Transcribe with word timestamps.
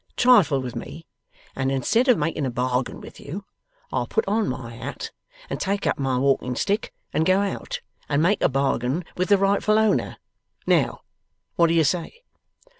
Trifle 0.15 0.59
with 0.59 0.75
me, 0.75 1.05
and 1.55 1.71
instead 1.71 2.07
of 2.07 2.17
making 2.17 2.43
a 2.43 2.49
bargain 2.49 3.01
with 3.01 3.19
you, 3.19 3.45
I'll 3.91 4.07
put 4.07 4.27
on 4.27 4.49
my 4.49 4.71
hat 4.73 5.11
and 5.47 5.59
take 5.59 5.85
up 5.85 5.99
my 5.99 6.17
walking 6.17 6.55
stick, 6.55 6.91
and 7.13 7.23
go 7.23 7.41
out, 7.41 7.81
and 8.09 8.19
make 8.19 8.41
a 8.41 8.49
bargain 8.49 9.05
with 9.15 9.29
the 9.29 9.37
rightful 9.37 9.77
owner. 9.77 10.17
Now, 10.65 11.01
what 11.55 11.67
do 11.67 11.75
you 11.75 11.83
say? 11.83 12.23